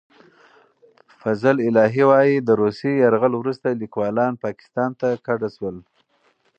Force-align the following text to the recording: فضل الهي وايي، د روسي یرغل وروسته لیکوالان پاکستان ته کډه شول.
فضل 1.21 1.55
الهي 1.67 2.03
وايي، 2.09 2.35
د 2.47 2.49
روسي 2.61 2.91
یرغل 3.03 3.33
وروسته 3.37 3.67
لیکوالان 3.81 4.31
پاکستان 4.45 4.89
ته 4.99 5.07
کډه 5.25 5.49
شول. 5.55 5.75